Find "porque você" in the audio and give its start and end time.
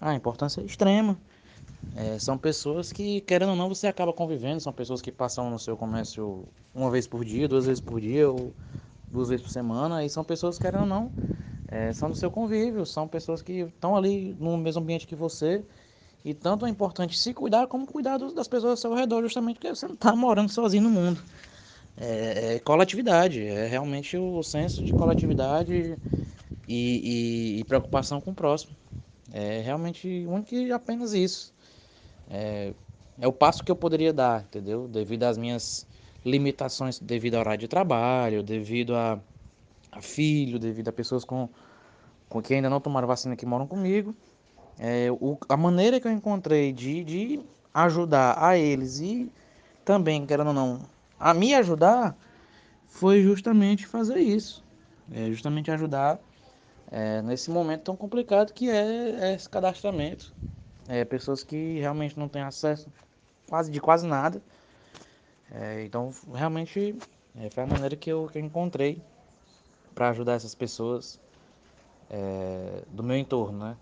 19.56-19.86